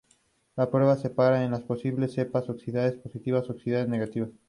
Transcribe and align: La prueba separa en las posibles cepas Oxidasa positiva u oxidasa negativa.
La 0.55 0.67
prueba 0.71 0.95
separa 0.97 1.43
en 1.43 1.51
las 1.51 1.61
posibles 1.61 2.13
cepas 2.13 2.49
Oxidasa 2.49 2.97
positiva 3.03 3.39
u 3.47 3.51
oxidasa 3.51 3.85
negativa. 3.87 4.29